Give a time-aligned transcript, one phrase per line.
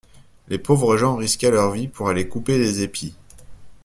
[0.47, 3.13] Les pauvres gens risquaient leur vie pour aller couper des épis.